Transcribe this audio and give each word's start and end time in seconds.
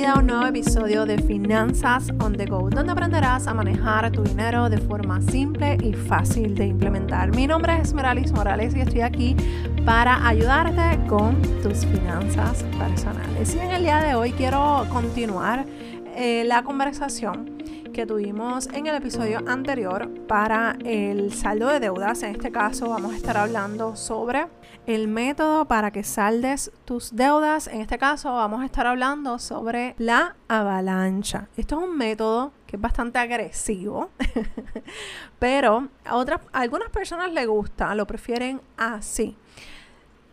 bienvenida 0.00 0.18
a 0.18 0.22
un 0.22 0.26
nuevo 0.28 0.46
episodio 0.46 1.04
de 1.04 1.18
Finanzas 1.18 2.08
on 2.20 2.34
the 2.34 2.46
Go, 2.46 2.70
donde 2.70 2.90
aprenderás 2.90 3.46
a 3.46 3.52
manejar 3.52 4.10
tu 4.10 4.22
dinero 4.22 4.70
de 4.70 4.78
forma 4.78 5.20
simple 5.20 5.76
y 5.82 5.92
fácil 5.92 6.54
de 6.54 6.68
implementar. 6.68 7.34
Mi 7.36 7.46
nombre 7.46 7.74
es 7.74 7.88
Esmeralis 7.88 8.32
Morales 8.32 8.74
y 8.74 8.80
estoy 8.80 9.02
aquí 9.02 9.36
para 9.84 10.26
ayudarte 10.26 11.06
con 11.06 11.42
tus 11.62 11.84
finanzas 11.84 12.64
personales. 12.78 13.54
Y 13.54 13.58
en 13.58 13.72
el 13.72 13.82
día 13.82 13.98
de 13.98 14.14
hoy 14.14 14.32
quiero 14.32 14.86
continuar 14.90 15.66
eh, 16.14 16.44
la 16.46 16.62
conversación 16.62 17.58
que 17.92 18.06
tuvimos 18.06 18.68
en 18.68 18.86
el 18.86 18.94
episodio 18.94 19.40
anterior 19.46 20.08
para 20.26 20.76
el 20.84 21.32
saldo 21.32 21.68
de 21.68 21.80
deudas. 21.80 22.22
En 22.22 22.36
este 22.36 22.52
caso 22.52 22.88
vamos 22.88 23.12
a 23.12 23.16
estar 23.16 23.36
hablando 23.36 23.96
sobre 23.96 24.46
el 24.86 25.08
método 25.08 25.66
para 25.66 25.90
que 25.90 26.02
saldes 26.02 26.70
tus 26.84 27.14
deudas. 27.14 27.66
En 27.66 27.80
este 27.80 27.98
caso 27.98 28.32
vamos 28.32 28.62
a 28.62 28.64
estar 28.64 28.86
hablando 28.86 29.38
sobre 29.38 29.94
la 29.98 30.36
avalancha. 30.48 31.48
Esto 31.56 31.78
es 31.78 31.88
un 31.88 31.96
método 31.96 32.52
que 32.66 32.76
es 32.76 32.82
bastante 32.82 33.18
agresivo, 33.18 34.10
pero 35.38 35.88
a, 36.04 36.16
otras, 36.16 36.40
algunas 36.52 36.90
personas 36.90 37.32
les 37.32 37.46
gusta, 37.46 37.94
lo 37.94 38.06
prefieren 38.06 38.60
así. 38.76 39.36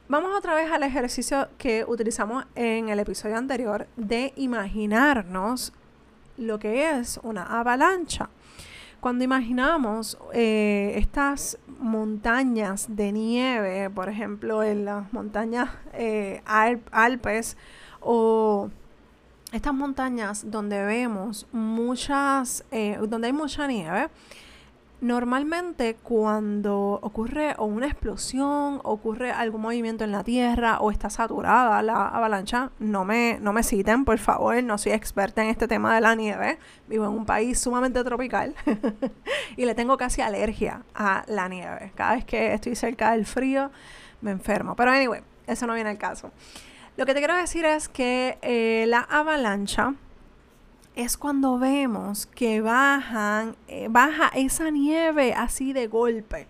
Vamos 0.09 0.31
otra 0.38 0.55
vez 0.55 0.71
al 0.71 0.84
ejercicio 0.84 1.49
que 1.57 1.84
utilizamos 1.85 2.45
en 2.55 2.88
el 2.88 2.97
episodio 2.97 3.35
anterior 3.35 3.88
de 3.97 4.31
imaginarnos 4.38 5.73
lo 6.38 6.59
que 6.59 6.91
es 6.91 7.20
una 7.23 7.59
avalancha. 7.59 8.30
Cuando 9.02 9.25
imaginamos 9.25 10.17
eh, 10.33 10.93
estas 10.95 11.57
montañas 11.80 12.85
de 12.88 13.11
nieve, 13.11 13.89
por 13.89 14.07
ejemplo, 14.07 14.63
en 14.63 14.85
las 14.85 15.11
montañas 15.11 15.71
eh, 15.91 16.41
Alpes 16.45 17.58
o 17.99 18.69
estas 19.52 19.73
montañas 19.73 20.49
donde 20.49 20.85
vemos 20.85 21.47
muchas, 21.52 22.64
eh, 22.71 22.97
donde 23.09 23.27
hay 23.27 23.33
mucha 23.33 23.67
nieve, 23.67 24.08
Normalmente 25.00 25.95
cuando 26.02 27.00
ocurre 27.03 27.56
una 27.59 27.86
explosión, 27.86 28.81
ocurre 28.84 29.30
algún 29.30 29.62
movimiento 29.62 30.04
en 30.04 30.12
la 30.12 30.23
Tierra 30.23 30.80
o 30.80 30.89
está 30.89 31.12
saturada 31.12 31.84
la 31.84 32.08
avalancha, 32.08 32.72
no 32.80 33.06
me, 33.06 33.38
no 33.39 33.54
me 33.54 33.62
citen, 33.62 34.06
por 34.06 34.17
favor, 34.17 34.64
no 34.64 34.80
soy 34.80 34.94
experta 34.94 35.44
en 35.44 35.50
este 35.50 35.67
tema 35.67 35.94
de 35.94 36.02
la 36.02 36.16
nieve, 36.16 36.58
vivo 36.88 37.06
en 37.06 37.12
un 37.12 37.28
país 37.28 37.59
sumamente 37.59 38.04
tropical 38.04 38.56
y 39.56 39.66
le 39.66 39.76
tengo 39.76 39.98
casi 39.98 40.22
alergia 40.22 40.81
a 40.95 41.23
la 41.28 41.48
nieve. 41.48 41.92
Cada 41.94 42.16
vez 42.16 42.26
que 42.26 42.56
estoy 42.56 42.76
cerca 42.76 43.11
del 43.11 43.28
frío 43.28 43.70
me 44.22 44.32
enfermo. 44.32 44.76
Pero 44.76 44.89
anyway, 44.89 45.22
eso 45.45 45.67
no 45.67 45.76
viene 45.76 45.92
al 45.92 46.00
caso. 46.00 46.32
Lo 46.95 47.06
que 47.06 47.14
te 47.14 47.20
quiero 47.20 47.36
decir 47.36 47.66
es 47.66 47.88
que 47.88 48.39
eh, 48.42 48.86
la 48.88 49.02
avalancha 49.02 49.94
es 50.98 51.16
cuando 51.16 51.59
vemos 51.59 52.26
que 52.26 52.59
bajan, 52.59 53.56
eh, 53.67 53.88
baja 53.88 54.30
esa 54.30 54.72
nieve 54.72 55.34
así 55.34 55.72
de 55.72 55.86
golpe 55.86 56.48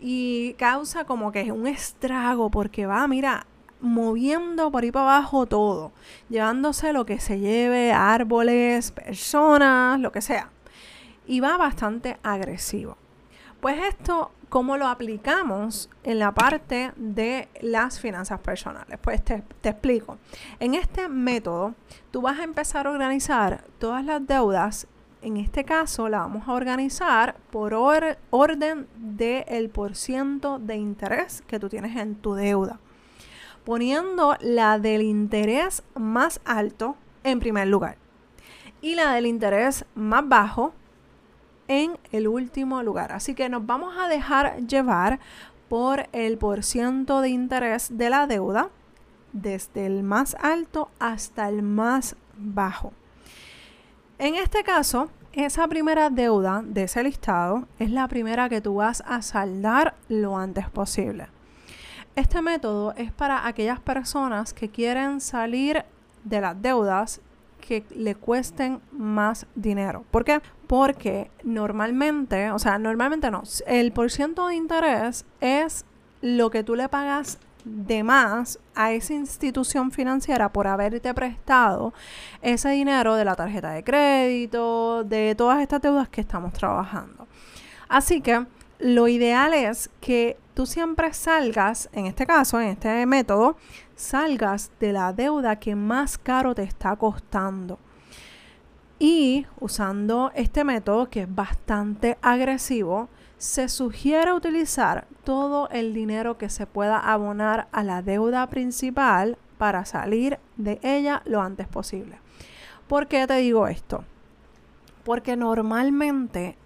y 0.00 0.54
causa 0.54 1.04
como 1.04 1.30
que 1.30 1.52
un 1.52 1.68
estrago 1.68 2.50
porque 2.50 2.86
va, 2.86 3.06
mira, 3.06 3.46
moviendo 3.80 4.72
por 4.72 4.82
ahí 4.82 4.90
para 4.90 5.18
abajo 5.18 5.46
todo, 5.46 5.92
llevándose 6.28 6.92
lo 6.92 7.06
que 7.06 7.20
se 7.20 7.38
lleve, 7.38 7.92
árboles, 7.92 8.90
personas, 8.90 10.00
lo 10.00 10.10
que 10.10 10.20
sea. 10.20 10.50
Y 11.24 11.38
va 11.38 11.56
bastante 11.56 12.18
agresivo. 12.24 12.98
Pues 13.66 13.78
esto 13.88 14.30
¿Cómo 14.48 14.76
lo 14.76 14.86
aplicamos 14.86 15.90
en 16.04 16.20
la 16.20 16.32
parte 16.32 16.92
de 16.94 17.48
las 17.60 17.98
finanzas 17.98 18.38
personales? 18.38 18.96
Pues 19.02 19.24
te, 19.24 19.42
explico. 19.64 20.18
En 20.60 20.74
este 20.74 21.08
método, 21.08 21.74
tú 22.12 22.22
vas 22.22 22.38
a 22.38 22.44
empezar 22.44 22.86
a 22.86 22.92
organizar 22.92 23.64
todas 23.80 24.04
las 24.04 24.24
deudas. 24.24 24.86
En 25.20 25.36
este 25.36 25.64
caso, 25.64 26.08
la 26.08 26.18
vamos 26.18 26.46
a 26.46 26.52
organizar 26.52 27.38
por 27.50 27.74
orden 27.74 28.86
del 28.94 29.68
por 29.70 29.96
ciento 29.96 30.60
de 30.60 30.76
interés 30.76 31.42
que 31.48 31.58
tú 31.58 31.68
tienes 31.68 31.96
en 31.96 32.14
tu 32.14 32.34
deuda. 32.34 32.78
Poniendo 33.64 34.36
la 34.42 34.78
del 34.78 35.02
interés 35.02 35.82
más 35.96 36.40
alto 36.44 36.94
en 37.24 37.40
primer 37.40 37.66
lugar 37.66 37.96
y 38.80 38.94
la 38.94 39.12
del 39.14 39.26
interés 39.26 39.84
más 39.96 40.22
bajo 40.28 40.72
en 41.68 41.98
el 42.12 42.28
último 42.28 42.82
lugar. 42.82 43.12
Así 43.12 43.34
que 43.34 43.48
nos 43.48 43.66
vamos 43.66 43.94
a 43.98 44.08
dejar 44.08 44.58
llevar 44.66 45.18
por 45.68 46.08
el 46.12 46.38
porciento 46.38 47.20
de 47.20 47.30
interés 47.30 47.96
de 47.96 48.10
la 48.10 48.26
deuda 48.26 48.70
desde 49.32 49.86
el 49.86 50.02
más 50.02 50.36
alto 50.40 50.90
hasta 50.98 51.48
el 51.48 51.62
más 51.62 52.16
bajo. 52.36 52.92
En 54.18 54.34
este 54.34 54.62
caso, 54.64 55.10
esa 55.32 55.68
primera 55.68 56.08
deuda 56.08 56.62
de 56.64 56.84
ese 56.84 57.02
listado 57.02 57.68
es 57.78 57.90
la 57.90 58.08
primera 58.08 58.48
que 58.48 58.62
tú 58.62 58.76
vas 58.76 59.02
a 59.06 59.20
saldar 59.20 59.94
lo 60.08 60.38
antes 60.38 60.70
posible. 60.70 61.28
Este 62.14 62.40
método 62.40 62.94
es 62.96 63.12
para 63.12 63.46
aquellas 63.46 63.78
personas 63.78 64.54
que 64.54 64.70
quieren 64.70 65.20
salir 65.20 65.84
de 66.24 66.40
las 66.40 66.60
deudas 66.62 67.20
que 67.60 67.84
le 67.94 68.14
cuesten 68.14 68.80
más 68.92 69.46
dinero. 69.54 70.04
¿Por 70.10 70.24
qué? 70.24 70.40
Porque 70.66 71.30
normalmente, 71.42 72.50
o 72.50 72.58
sea, 72.58 72.78
normalmente 72.78 73.30
no, 73.30 73.42
el 73.66 73.92
porciento 73.92 74.48
de 74.48 74.54
interés 74.54 75.24
es 75.40 75.84
lo 76.20 76.50
que 76.50 76.62
tú 76.62 76.74
le 76.74 76.88
pagas 76.88 77.38
de 77.64 78.04
más 78.04 78.60
a 78.76 78.92
esa 78.92 79.12
institución 79.12 79.90
financiera 79.90 80.52
por 80.52 80.68
haberte 80.68 81.12
prestado 81.14 81.92
ese 82.40 82.70
dinero 82.70 83.16
de 83.16 83.24
la 83.24 83.34
tarjeta 83.34 83.72
de 83.72 83.82
crédito, 83.82 85.02
de 85.02 85.34
todas 85.34 85.60
estas 85.60 85.82
deudas 85.82 86.08
que 86.08 86.20
estamos 86.20 86.52
trabajando. 86.52 87.26
Así 87.88 88.20
que 88.20 88.46
lo 88.78 89.08
ideal 89.08 89.54
es 89.54 89.90
que 90.00 90.36
tú 90.54 90.66
siempre 90.66 91.12
salgas, 91.12 91.88
en 91.92 92.06
este 92.06 92.26
caso, 92.26 92.60
en 92.60 92.68
este 92.68 93.06
método, 93.06 93.56
salgas 93.94 94.70
de 94.80 94.92
la 94.92 95.12
deuda 95.12 95.56
que 95.56 95.74
más 95.74 96.18
caro 96.18 96.54
te 96.54 96.62
está 96.62 96.96
costando. 96.96 97.78
Y 98.98 99.46
usando 99.60 100.32
este 100.34 100.64
método 100.64 101.10
que 101.10 101.22
es 101.22 101.34
bastante 101.34 102.16
agresivo, 102.22 103.08
se 103.38 103.68
sugiere 103.68 104.32
utilizar 104.32 105.06
todo 105.24 105.68
el 105.68 105.92
dinero 105.92 106.38
que 106.38 106.48
se 106.48 106.66
pueda 106.66 106.98
abonar 106.98 107.68
a 107.72 107.82
la 107.82 108.00
deuda 108.00 108.46
principal 108.48 109.36
para 109.58 109.84
salir 109.84 110.38
de 110.56 110.80
ella 110.82 111.22
lo 111.26 111.42
antes 111.42 111.68
posible. 111.68 112.18
¿Por 112.88 113.08
qué 113.08 113.26
te 113.26 113.34
digo 113.34 113.68
esto? 113.68 114.04
Porque 115.04 115.36
normalmente 115.36 116.56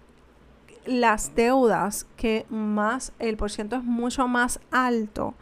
las 0.85 1.35
deudas 1.35 2.07
que 2.17 2.45
más, 2.49 3.13
el 3.19 3.37
porciento 3.37 3.75
es 3.75 3.83
mucho 3.83 4.27
más 4.27 4.59
alto, 4.71 5.35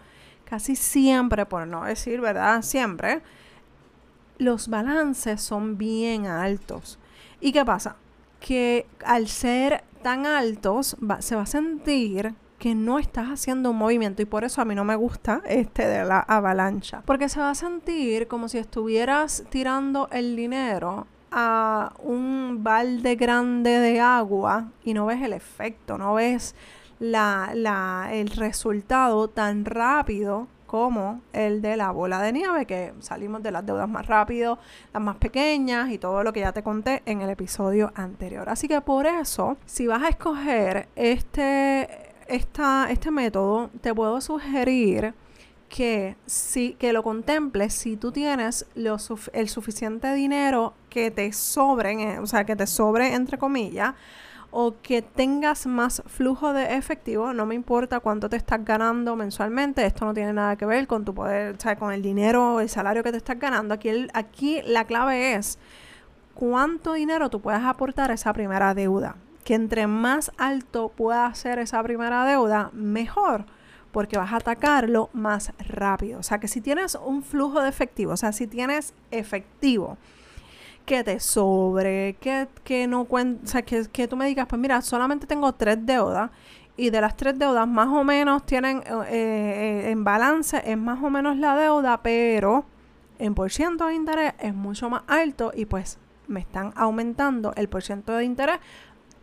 casi 0.46 0.76
siempre, 0.76 1.46
por 1.46 1.68
no 1.68 1.84
decir 1.86 2.22
verdad, 2.22 2.62
siempre, 2.62 3.22
los 4.38 4.68
balances 4.70 5.42
son 5.42 5.78
bien 5.78 6.26
altos. 6.26 7.00
¿Y 7.40 7.52
qué 7.52 7.64
pasa? 7.64 7.98
Que 8.40 8.88
al 9.06 9.28
ser 9.28 9.84
tan 10.02 10.26
altos 10.26 10.98
se 11.20 11.36
va 11.36 11.44
a 11.44 11.46
sentir 11.46 12.34
que 12.58 12.76
no 12.76 13.00
estás 13.00 13.28
haciendo 13.28 13.72
un 13.72 13.78
movimiento 13.78 14.22
y 14.22 14.26
por 14.26 14.44
eso 14.44 14.62
a 14.62 14.66
mí 14.66 14.76
no 14.76 14.84
me 14.84 14.96
gusta 14.96 15.42
este 15.46 15.88
de 15.88 16.04
la 16.04 16.20
avalancha. 16.20 17.02
Porque 17.06 17.30
se 17.30 17.40
va 17.40 17.52
a 17.52 17.56
sentir 17.56 18.28
como 18.28 18.50
si 18.50 18.58
estuvieras 18.58 19.46
tirando 19.50 20.10
el 20.12 20.36
dinero 20.36 21.08
a 21.32 21.94
un 22.04 22.64
balde 22.64 23.16
grande 23.16 23.72
de 23.72 24.00
agua 24.00 24.70
y 24.84 24.94
no 24.94 25.06
ves 25.06 25.22
el 25.22 25.34
efecto, 25.34 25.98
no 25.98 26.16
ves 26.16 26.56
la, 27.00 27.52
la, 27.54 28.10
el 28.12 28.30
resultado 28.30 29.30
tan 29.30 29.66
rápido 29.66 30.48
como 30.70 31.22
el 31.34 31.64
de 31.64 31.76
la 31.78 31.90
bola 31.90 32.22
de 32.22 32.32
nieve, 32.32 32.68
que 32.68 32.94
salimos 33.00 33.42
de 33.42 33.52
las 33.52 33.66
deudas 33.66 33.90
más 33.90 34.06
rápido, 34.06 34.60
las 34.94 35.02
más 35.02 35.16
pequeñas 35.16 35.90
y 35.90 35.98
todo 35.98 36.24
lo 36.24 36.32
que 36.32 36.42
ya 36.42 36.52
te 36.52 36.62
conté 36.62 37.02
en 37.08 37.22
el 37.22 37.30
episodio 37.32 37.92
anterior. 37.96 38.48
Así 38.50 38.68
que 38.68 38.80
por 38.80 39.08
eso, 39.08 39.58
si 39.66 39.88
vas 39.88 40.04
a 40.04 40.10
escoger 40.10 40.88
este, 40.96 42.14
esta, 42.28 42.92
este 42.92 43.10
método, 43.10 43.72
te 43.82 43.96
puedo 43.96 44.22
sugerir 44.22 45.16
que, 45.70 46.18
si, 46.26 46.74
que 46.74 46.92
lo 46.92 47.04
contemples 47.04 47.74
si 47.74 47.96
tú 47.96 48.12
tienes 48.12 48.66
el 48.76 49.50
suficiente 49.50 50.14
dinero 50.14 50.74
que 50.90 51.12
te 51.12 51.32
sobren, 51.32 52.20
o 52.20 52.26
sea, 52.26 52.44
que 52.44 52.56
te 52.56 52.68
sobre 52.68 53.14
entre 53.14 53.38
comillas, 53.38 53.94
o 54.52 54.76
que 54.82 55.04
tengas 55.04 55.68
más 55.68 56.02
flujo 56.08 56.54
de 56.54 56.76
efectivo, 56.76 57.34
no 57.34 57.46
me 57.46 57.54
importa 57.54 58.00
cuánto 58.00 58.30
te 58.30 58.38
estás 58.38 58.66
ganando 58.66 59.16
mensualmente, 59.16 59.86
esto 59.86 60.06
no 60.06 60.14
tiene 60.14 60.34
nada 60.34 60.56
que 60.56 60.66
ver 60.66 60.88
con 60.88 61.06
tu 61.06 61.14
poder, 61.14 61.56
o 61.56 61.60
sea, 61.60 61.76
con 61.78 61.94
el 61.94 62.02
dinero, 62.02 62.60
el 62.60 62.68
salario 62.68 63.04
que 63.04 63.12
te 63.12 63.18
estás 63.18 63.40
ganando. 63.40 63.76
Aquí, 63.76 64.08
aquí 64.14 64.62
la 64.66 64.86
clave 64.86 65.36
es 65.36 65.60
cuánto 66.34 66.94
dinero 66.94 67.30
tú 67.30 67.42
puedes 67.42 67.62
aportar 67.62 68.10
a 68.10 68.16
esa 68.16 68.34
primera 68.34 68.74
deuda. 68.74 69.18
Que 69.44 69.54
entre 69.54 69.88
más 69.88 70.32
alto 70.38 70.90
pueda 70.90 71.34
ser 71.36 71.60
esa 71.60 71.82
primera 71.84 72.26
deuda, 72.26 72.72
mejor 72.74 73.46
porque 73.92 74.18
vas 74.18 74.32
a 74.34 74.38
atacarlo 74.38 75.10
más 75.14 75.54
rápido. 75.60 76.20
O 76.20 76.24
sea 76.24 76.40
que 76.40 76.48
si 76.48 76.62
tienes 76.62 76.96
un 76.96 77.24
flujo 77.24 77.62
de 77.62 77.70
efectivo, 77.70 78.14
o 78.14 78.18
sea, 78.18 78.32
si 78.32 78.48
tienes 78.48 78.94
efectivo 79.12 79.98
que 80.86 81.04
te 81.04 81.20
sobre, 81.20 82.16
que, 82.20 82.48
que 82.64 82.88
no 82.88 83.02
o 83.02 83.26
sea, 83.44 83.62
que, 83.62 83.86
que 83.92 84.08
tú 84.08 84.16
me 84.16 84.26
digas, 84.26 84.48
pues 84.48 84.60
mira, 84.60 84.82
solamente 84.82 85.28
tengo 85.28 85.54
tres 85.54 85.78
deudas 85.86 86.32
y 86.78 86.90
de 86.90 87.02
las 87.02 87.16
tres 87.16 87.38
deudas 87.38 87.68
más 87.68 87.90
o 87.90 88.04
menos 88.04 88.46
tienen 88.46 88.78
eh, 88.78 89.04
eh, 89.10 89.92
en 89.92 90.04
balance, 90.04 90.64
es 90.66 90.78
más 90.78 91.04
o 91.04 91.10
menos 91.10 91.38
la 91.38 91.56
deuda, 91.56 92.02
pero 92.02 92.66
en 93.20 93.36
por 93.36 93.52
ciento 93.52 93.88
de 93.88 93.96
interés 93.96 94.34
es 94.40 94.56
mucho 94.56 94.90
más 94.90 95.04
alto 95.08 95.52
y 95.54 95.66
pues 95.66 96.00
me 96.28 96.40
están 96.40 96.72
aumentando 96.76 97.54
el 97.56 97.68
por 97.68 97.84
ciento 97.84 98.14
de 98.14 98.24
interés 98.24 98.60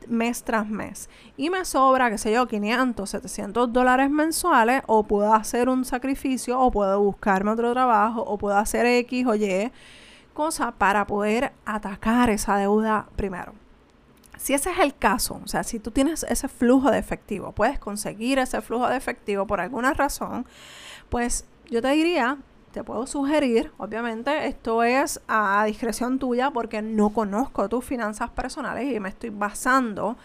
mes 0.08 0.42
tras 0.42 0.68
mes. 0.68 1.08
Y 1.36 1.50
me 1.50 1.64
sobra, 1.64 2.10
qué 2.10 2.18
sé 2.18 2.32
yo, 2.32 2.46
500, 2.46 3.08
700 3.08 3.72
dólares 3.72 4.10
mensuales 4.10 4.82
o 4.86 5.02
puedo 5.02 5.32
hacer 5.34 5.68
un 5.68 5.84
sacrificio 5.84 6.58
o 6.58 6.70
puedo 6.70 7.00
buscarme 7.00 7.50
otro 7.50 7.72
trabajo 7.72 8.22
o 8.22 8.38
puedo 8.38 8.56
hacer 8.56 8.86
X 8.86 9.26
o 9.26 9.34
Y 9.34 9.70
cosa 10.36 10.72
para 10.72 11.06
poder 11.06 11.52
atacar 11.64 12.30
esa 12.30 12.56
deuda 12.58 13.08
primero. 13.16 13.54
Si 14.36 14.52
ese 14.52 14.70
es 14.70 14.78
el 14.78 14.94
caso, 14.94 15.40
o 15.42 15.48
sea, 15.48 15.64
si 15.64 15.80
tú 15.80 15.90
tienes 15.90 16.24
ese 16.28 16.46
flujo 16.46 16.90
de 16.90 16.98
efectivo, 16.98 17.52
puedes 17.52 17.78
conseguir 17.78 18.38
ese 18.38 18.60
flujo 18.60 18.86
de 18.86 18.96
efectivo 18.96 19.46
por 19.46 19.60
alguna 19.60 19.94
razón, 19.94 20.46
pues 21.08 21.46
yo 21.70 21.80
te 21.80 21.88
diría, 21.88 22.36
te 22.76 22.84
puedo 22.84 23.06
sugerir, 23.06 23.72
obviamente, 23.78 24.48
esto 24.48 24.82
es 24.82 25.18
a 25.28 25.64
discreción 25.64 26.18
tuya 26.18 26.50
porque 26.50 26.82
no 26.82 27.08
conozco 27.08 27.70
tus 27.70 27.82
finanzas 27.82 28.28
personales 28.28 28.94
y 28.94 29.00
me 29.00 29.08
estoy 29.08 29.30
basando 29.30 30.18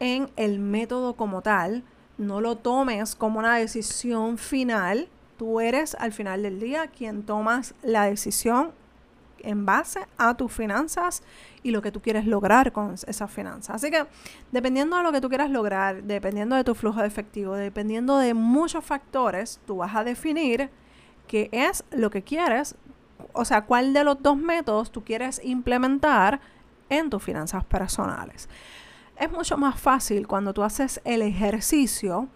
en 0.00 0.28
el 0.34 0.58
método 0.58 1.14
como 1.14 1.40
tal. 1.40 1.84
No 2.18 2.40
lo 2.40 2.56
tomes 2.56 3.14
como 3.14 3.38
una 3.38 3.58
decisión 3.58 4.38
final. 4.38 5.08
Tú 5.36 5.60
eres 5.60 5.94
al 6.00 6.10
final 6.10 6.42
del 6.42 6.58
día 6.58 6.88
quien 6.88 7.22
tomas 7.22 7.76
la 7.84 8.06
decisión 8.06 8.72
en 9.38 9.64
base 9.64 10.00
a 10.18 10.36
tus 10.36 10.50
finanzas 10.50 11.22
y 11.62 11.70
lo 11.70 11.80
que 11.80 11.92
tú 11.92 12.02
quieres 12.02 12.26
lograr 12.26 12.72
con 12.72 12.94
esas 13.06 13.30
finanzas. 13.30 13.76
Así 13.76 13.92
que 13.92 14.04
dependiendo 14.50 14.96
de 14.96 15.04
lo 15.04 15.12
que 15.12 15.20
tú 15.20 15.28
quieras 15.28 15.48
lograr, 15.48 16.02
dependiendo 16.02 16.56
de 16.56 16.64
tu 16.64 16.74
flujo 16.74 17.02
de 17.02 17.06
efectivo, 17.06 17.54
dependiendo 17.54 18.18
de 18.18 18.34
muchos 18.34 18.84
factores, 18.84 19.60
tú 19.64 19.76
vas 19.76 19.94
a 19.94 20.02
definir 20.02 20.70
qué 21.26 21.48
es 21.52 21.84
lo 21.90 22.10
que 22.10 22.22
quieres, 22.22 22.76
o 23.32 23.44
sea, 23.44 23.64
cuál 23.64 23.92
de 23.92 24.04
los 24.04 24.22
dos 24.22 24.36
métodos 24.36 24.90
tú 24.90 25.02
quieres 25.02 25.40
implementar 25.44 26.40
en 26.88 27.10
tus 27.10 27.22
finanzas 27.22 27.64
personales. 27.64 28.48
Es 29.18 29.30
mucho 29.30 29.56
más 29.56 29.80
fácil 29.80 30.26
cuando 30.26 30.52
tú 30.52 30.62
haces 30.62 31.00
el 31.04 31.22
ejercicio 31.22 32.28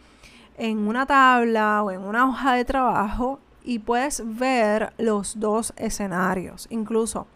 en 0.57 0.89
una 0.89 1.07
tabla 1.07 1.83
o 1.83 1.91
en 1.91 2.01
una 2.01 2.29
hoja 2.29 2.55
de 2.55 2.65
trabajo 2.65 3.41
y 3.65 3.81
puedes 3.81 4.23
ver 4.25 4.93
los 4.99 5.39
dos 5.39 5.73
escenarios. 5.77 6.67
Incluso 6.71 7.27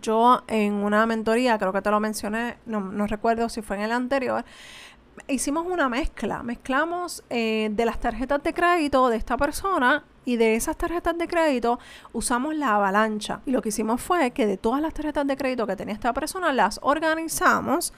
yo 0.00 0.42
en 0.48 0.74
una 0.74 1.06
mentoría, 1.06 1.58
creo 1.58 1.72
que 1.72 1.82
te 1.82 1.90
lo 1.90 2.00
mencioné, 2.00 2.56
no, 2.66 3.06
recuerdo 3.06 3.48
si 3.48 3.62
fue 3.62 3.76
en 3.76 3.82
el 3.82 3.92
anterior, 3.92 4.44
hicimos 5.28 5.66
una 5.66 5.88
mezcla. 5.88 6.42
Mezclamos 6.42 7.24
eh, 7.30 7.68
de 7.72 7.84
las 7.84 8.00
tarjetas 8.00 8.42
de 8.42 8.52
crédito 8.52 9.08
de 9.08 9.16
esta 9.16 9.36
persona 9.36 10.04
y 10.24 10.36
de 10.36 10.54
esas 10.54 10.76
tarjetas 10.76 11.16
de 11.18 11.28
crédito 11.28 11.78
usamos 12.12 12.54
la 12.54 12.74
avalancha. 12.74 13.40
Y 13.46 13.50
lo 13.50 13.62
que 13.62 13.68
hicimos 13.68 14.00
fue 14.00 14.30
que 14.30 14.46
de 14.46 14.56
todas 14.56 14.80
las 14.80 14.94
tarjetas 14.94 15.26
de 15.26 15.36
crédito 15.36 15.66
que 15.66 15.76
tenía 15.76 15.94
esta 15.94 16.12
persona, 16.12 16.52
las 16.52 16.80
organizamos 16.82 17.92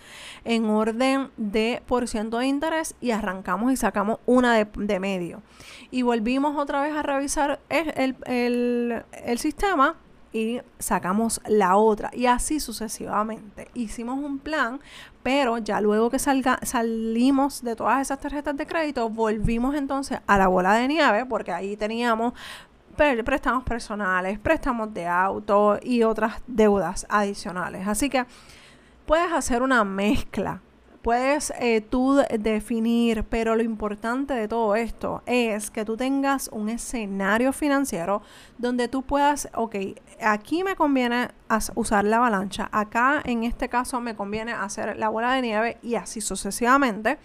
en 0.44 0.66
orden 0.66 1.30
de 1.36 1.82
por 1.86 2.08
ciento 2.08 2.38
de 2.38 2.46
interés 2.46 2.94
y 3.00 3.12
arrancamos 3.12 3.72
y 3.72 3.76
sacamos 3.76 4.18
una 4.26 4.54
de, 4.54 5.00
medio. 5.00 5.42
Y 5.90 6.02
volvimos 6.02 6.56
otra 6.56 6.82
vez 6.82 6.94
a 6.94 7.02
revisar 7.02 7.60
el, 7.68 9.04
el 9.12 9.38
sistema 9.38 9.96
y 10.36 10.60
sacamos 10.78 11.40
la 11.46 11.76
otra 11.76 12.10
y 12.12 12.26
así 12.26 12.60
sucesivamente. 12.60 13.68
Hicimos 13.72 14.18
un 14.18 14.38
plan, 14.38 14.80
pero 15.22 15.56
ya 15.56 15.80
luego 15.80 16.10
que 16.10 16.18
salga, 16.18 16.58
salimos 16.62 17.62
de 17.62 17.74
todas 17.74 18.02
esas 18.02 18.20
tarjetas 18.20 18.54
de 18.54 18.66
crédito, 18.66 19.08
volvimos 19.08 19.74
entonces 19.74 20.20
a 20.26 20.36
la 20.36 20.48
bola 20.48 20.74
de 20.74 20.88
nieve 20.88 21.24
porque 21.24 21.52
ahí 21.52 21.74
teníamos 21.76 22.34
préstamos 22.96 23.64
personales, 23.64 24.38
préstamos 24.38 24.92
de 24.92 25.06
auto 25.06 25.78
y 25.82 26.02
otras 26.02 26.34
deudas 26.46 27.06
adicionales. 27.08 27.88
Así 27.88 28.10
que 28.10 28.26
puedes 29.06 29.32
hacer 29.32 29.62
una 29.62 29.84
mezcla 29.84 30.60
puedes 31.06 31.52
eh, 31.60 31.82
tú 31.82 32.20
definir, 32.36 33.22
pero 33.22 33.54
lo 33.54 33.62
importante 33.62 34.34
de 34.34 34.48
todo 34.48 34.74
esto 34.74 35.22
es 35.24 35.70
que 35.70 35.84
tú 35.84 35.96
tengas 35.96 36.50
un 36.52 36.68
escenario 36.68 37.52
financiero 37.52 38.22
donde 38.58 38.88
tú 38.88 39.02
puedas, 39.02 39.48
ok, 39.54 39.76
aquí 40.20 40.64
me 40.64 40.74
conviene 40.74 41.28
usar 41.76 42.04
la 42.04 42.16
avalancha, 42.16 42.68
acá 42.72 43.22
en 43.24 43.44
este 43.44 43.68
caso 43.68 44.00
me 44.00 44.16
conviene 44.16 44.50
hacer 44.50 44.96
la 44.96 45.08
bola 45.08 45.34
de 45.34 45.42
nieve 45.42 45.78
y 45.80 45.94
así 45.94 46.20
sucesivamente, 46.20 47.18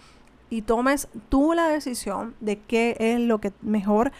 y 0.48 0.62
tomes 0.62 1.08
tú 1.28 1.52
la 1.52 1.66
decisión 1.66 2.36
de 2.38 2.60
qué 2.60 2.96
es 3.00 3.18
lo 3.18 3.40
que 3.40 3.52
mejor 3.62 4.12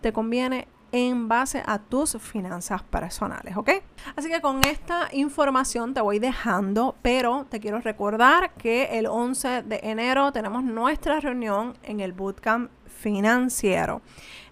te 0.00 0.14
conviene 0.14 0.66
en 0.92 1.28
base 1.28 1.62
a 1.66 1.78
tus 1.78 2.16
finanzas 2.18 2.82
personales, 2.82 3.56
¿ok? 3.56 3.70
Así 4.16 4.28
que 4.28 4.40
con 4.40 4.64
esta 4.64 5.08
información 5.12 5.94
te 5.94 6.00
voy 6.00 6.18
dejando, 6.18 6.96
pero 7.02 7.46
te 7.48 7.60
quiero 7.60 7.80
recordar 7.80 8.52
que 8.54 8.98
el 8.98 9.06
11 9.06 9.62
de 9.62 9.80
enero 9.82 10.32
tenemos 10.32 10.64
nuestra 10.64 11.20
reunión 11.20 11.74
en 11.82 12.00
el 12.00 12.12
Bootcamp 12.12 12.70
financiero. 13.00 14.02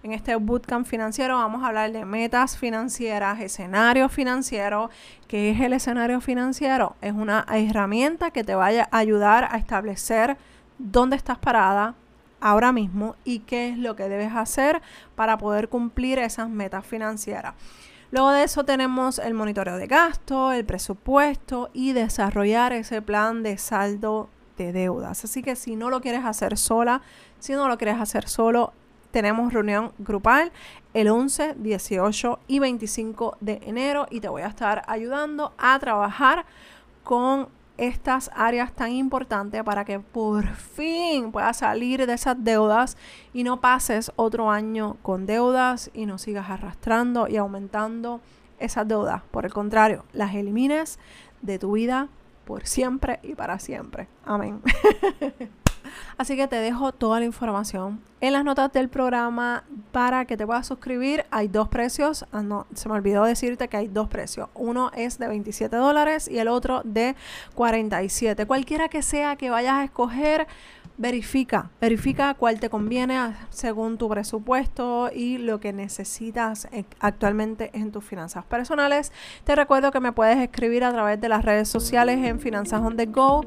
En 0.01 0.13
este 0.13 0.35
bootcamp 0.35 0.87
financiero 0.87 1.35
vamos 1.35 1.63
a 1.63 1.67
hablar 1.67 1.91
de 1.91 2.05
metas 2.05 2.57
financieras, 2.57 3.39
escenario 3.41 4.09
financiero. 4.09 4.89
¿Qué 5.27 5.51
es 5.51 5.59
el 5.59 5.73
escenario 5.73 6.21
financiero? 6.21 6.95
Es 7.01 7.13
una 7.13 7.45
herramienta 7.51 8.31
que 8.31 8.43
te 8.43 8.55
vaya 8.55 8.87
a 8.91 8.97
ayudar 8.97 9.47
a 9.51 9.57
establecer 9.57 10.37
dónde 10.77 11.17
estás 11.17 11.37
parada, 11.37 11.95
ahora 12.41 12.71
mismo 12.71 13.15
y 13.23 13.39
qué 13.39 13.69
es 13.69 13.77
lo 13.77 13.95
que 13.95 14.09
debes 14.09 14.33
hacer 14.33 14.81
para 15.15 15.37
poder 15.37 15.69
cumplir 15.69 16.19
esas 16.19 16.49
metas 16.49 16.85
financieras. 16.85 17.55
Luego 18.11 18.31
de 18.31 18.43
eso 18.43 18.63
tenemos 18.63 19.19
el 19.19 19.35
monitoreo 19.35 19.77
de 19.77 19.85
gasto, 19.85 20.51
el 20.51 20.65
presupuesto 20.65 21.69
y 21.73 21.93
desarrollar 21.93 22.73
ese 22.73 23.01
plan 23.01 23.43
de 23.43 23.57
saldo 23.57 24.29
de 24.57 24.73
deudas. 24.73 25.23
Así 25.23 25.43
que 25.43 25.55
si 25.55 25.75
no 25.75 25.89
lo 25.89 26.01
quieres 26.01 26.25
hacer 26.25 26.57
sola, 26.57 27.01
si 27.37 27.53
no 27.53 27.67
lo 27.67 27.77
quieres 27.77 27.99
hacer 27.99 28.27
solo, 28.27 28.73
tenemos 29.11 29.53
reunión 29.53 29.91
grupal 29.99 30.51
el 30.93 31.07
11, 31.07 31.55
18 31.57 32.39
y 32.47 32.59
25 32.59 33.37
de 33.39 33.61
enero 33.65 34.07
y 34.09 34.21
te 34.21 34.29
voy 34.29 34.41
a 34.41 34.47
estar 34.47 34.83
ayudando 34.87 35.53
a 35.57 35.77
trabajar 35.79 36.45
con 37.03 37.49
estas 37.79 38.29
áreas 38.35 38.73
tan 38.73 38.91
importantes 38.91 39.63
para 39.63 39.85
que 39.85 39.99
por 39.99 40.45
fin 40.47 41.31
puedas 41.31 41.57
salir 41.57 42.05
de 42.05 42.13
esas 42.13 42.35
deudas 42.43 42.97
y 43.33 43.43
no 43.43 43.61
pases 43.61 44.11
otro 44.17 44.51
año 44.51 44.97
con 45.01 45.25
deudas 45.25 45.89
y 45.93 46.05
no 46.05 46.17
sigas 46.17 46.49
arrastrando 46.49 47.27
y 47.27 47.37
aumentando 47.37 48.19
esas 48.59 48.87
deudas. 48.87 49.21
Por 49.31 49.45
el 49.45 49.53
contrario, 49.53 50.03
las 50.11 50.35
elimines 50.35 50.99
de 51.41 51.57
tu 51.57 51.71
vida 51.71 52.09
por 52.45 52.67
siempre 52.67 53.19
y 53.23 53.35
para 53.35 53.59
siempre. 53.59 54.07
Amén. 54.25 54.61
Así 56.17 56.35
que 56.35 56.47
te 56.47 56.57
dejo 56.57 56.91
toda 56.91 57.19
la 57.19 57.25
información 57.25 58.01
en 58.21 58.33
las 58.33 58.43
notas 58.43 58.71
del 58.73 58.89
programa 58.89 59.63
para 59.91 60.25
que 60.25 60.37
te 60.37 60.45
puedas 60.45 60.67
suscribir. 60.67 61.25
Hay 61.31 61.47
dos 61.47 61.67
precios. 61.69 62.25
Ah, 62.31 62.41
no, 62.41 62.67
se 62.73 62.89
me 62.89 62.95
olvidó 62.95 63.23
decirte 63.23 63.67
que 63.67 63.77
hay 63.77 63.87
dos 63.87 64.07
precios. 64.07 64.49
Uno 64.55 64.91
es 64.95 65.19
de 65.19 65.27
27 65.27 65.75
dólares 65.75 66.27
y 66.27 66.37
el 66.39 66.47
otro 66.47 66.81
de 66.83 67.15
47. 67.55 68.45
Cualquiera 68.45 68.89
que 68.89 69.01
sea 69.01 69.35
que 69.35 69.49
vayas 69.49 69.75
a 69.75 69.83
escoger 69.83 70.47
verifica, 70.99 71.71
verifica 71.79 72.33
cuál 72.33 72.59
te 72.59 72.69
conviene 72.69 73.33
según 73.51 73.97
tu 73.97 74.09
presupuesto 74.09 75.09
y 75.13 75.37
lo 75.37 75.61
que 75.61 75.71
necesitas 75.71 76.67
eh, 76.73 76.83
actualmente 76.99 77.71
en 77.73 77.93
tus 77.93 78.03
finanzas 78.03 78.43
personales. 78.43 79.13
Te 79.45 79.55
recuerdo 79.55 79.93
que 79.93 80.01
me 80.01 80.11
puedes 80.11 80.37
escribir 80.37 80.83
a 80.83 80.91
través 80.91 81.19
de 81.21 81.29
las 81.29 81.45
redes 81.45 81.69
sociales 81.69 82.19
en 82.25 82.41
Finanzas 82.41 82.81
on 82.81 82.97
the 82.97 83.05
Go, 83.05 83.45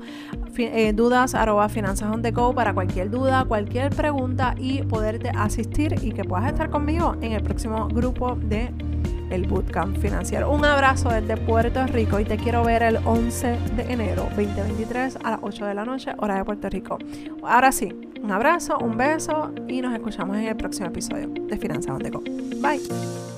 eh, 0.57 0.95
dudas 0.95 1.35
arroba 1.35 1.69
Finanzas 1.69 2.11
on 2.11 2.23
the 2.23 2.32
Para 2.33 2.73
cualquier 2.73 3.11
duda, 3.11 3.45
cualquier 3.45 3.91
pregunta 3.95 4.55
y 4.59 4.83
poderte 4.83 5.29
asistir 5.29 5.95
y 6.03 6.13
que 6.13 6.25
puedas 6.25 6.51
estar 6.51 6.71
conmigo 6.71 7.15
en 7.21 7.33
el 7.33 7.43
próximo 7.43 7.89
grupo 7.89 8.37
de 8.37 8.73
el 9.31 9.47
Bootcamp 9.47 9.99
Financiero. 9.99 10.51
Un 10.51 10.65
abrazo 10.65 11.11
desde 11.11 11.37
Puerto 11.37 11.87
Rico 11.87 12.19
y 12.21 12.25
te 12.25 12.39
quiero 12.39 12.65
ver 12.65 12.83
el 12.83 12.97
11 13.05 13.59
de 13.77 13.93
enero 13.93 14.29
2023 14.35 15.19
a 15.23 15.31
las 15.33 15.41
8 15.43 15.67
de 15.67 15.75
la 15.75 15.85
noche, 15.85 16.13
hora 16.19 16.37
de 16.37 16.45
Puerto 16.45 16.71
Rico. 16.71 16.99
Ahora 17.43 17.71
sí, 17.71 17.93
un 18.23 18.31
abrazo, 18.31 18.79
un 18.79 18.97
beso 18.97 19.53
y 19.69 19.83
nos 19.83 19.93
escuchamos 19.95 20.37
en 20.39 20.49
el 20.49 20.57
próximo 20.57 20.87
episodio 20.87 21.29
de 21.29 21.59
Finanzas 21.59 21.93
Donde 21.93 22.11
Go. 22.11 22.23
Bye. 22.61 23.32